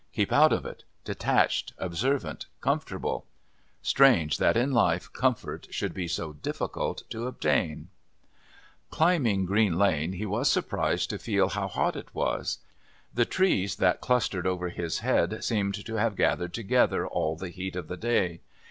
[0.13, 3.27] Keep out of it, detached, observant, comfortable.
[3.83, 7.89] Strange that in life comfort should be so difficult to attain!
[8.89, 12.57] Climbing Green Lane he was surprised to feel how hot it was.
[13.13, 17.75] The trees that clustered over his head seemed to have gathered together all the heat
[17.75, 18.41] of the day.